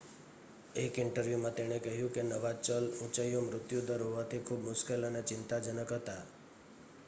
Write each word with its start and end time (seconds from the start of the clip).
"એક 0.75 0.93
ઇન્ટરવ્યુ 0.97 1.39
માં 1.39 1.53
તેણે 1.53 1.77
કહ્યું 1.79 2.11
કે 2.11 2.21
નવા 2.23 2.53
ચલ 2.61 2.85
"ઊંચો 3.01 3.41
મૃત્યુ 3.41 3.81
દર 3.81 4.01
હોવાથી 4.01 4.39
ખૂબ 4.39 4.61
મુશ્કેલ 4.63 5.01
અને 5.03 5.21
ચિંતાજનક" 5.23 5.91
હતા. 5.93 6.23